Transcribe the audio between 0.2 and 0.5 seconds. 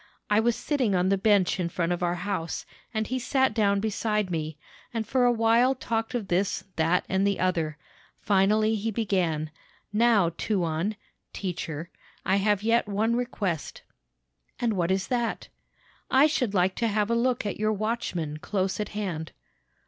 I